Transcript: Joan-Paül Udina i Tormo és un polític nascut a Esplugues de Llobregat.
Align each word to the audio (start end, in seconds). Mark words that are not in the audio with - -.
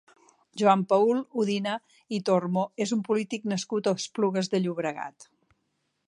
Joan-Paül 0.59 1.19
Udina 1.41 1.75
i 2.17 2.19
Tormo 2.29 2.63
és 2.85 2.93
un 2.97 3.03
polític 3.09 3.45
nascut 3.53 3.89
a 3.89 3.93
Esplugues 3.99 4.49
de 4.55 4.63
Llobregat. 4.63 5.29